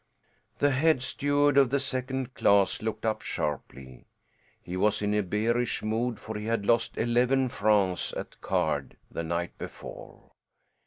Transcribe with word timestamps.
The 0.57 0.71
head 0.71 1.03
steward 1.03 1.59
of 1.59 1.69
the 1.69 1.79
second 1.79 2.33
class 2.33 2.81
looked 2.81 3.05
up 3.05 3.21
sharply. 3.21 4.07
He 4.59 4.75
was 4.75 5.03
in 5.03 5.13
a 5.13 5.21
bearish 5.21 5.83
mood, 5.83 6.19
for 6.19 6.35
he 6.39 6.45
had 6.45 6.65
lost 6.65 6.97
eleven 6.97 7.49
francs 7.49 8.11
at 8.17 8.41
cards 8.41 8.95
the 9.11 9.21
night 9.21 9.55
before. 9.59 10.31